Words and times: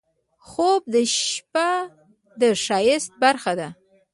خوب 0.47 0.81
د 0.93 0.95
شپه 1.19 1.69
د 2.41 2.43
ښایست 2.63 3.11
برخه 3.23 3.53
ده 3.59 3.69